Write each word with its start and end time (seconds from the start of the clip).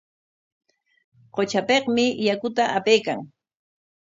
Qutrapikmi 1.33 2.05
yakuta 2.27 2.63
apaykan. 2.77 3.19